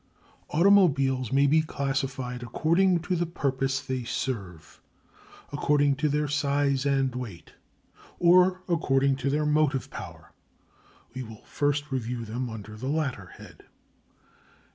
[0.49, 4.81] Automobiles may be classified according to the purpose they serve,
[5.53, 7.53] according to their size and weight,
[8.17, 10.31] or according to their motive power.
[11.13, 13.65] We will first review them under the latter head.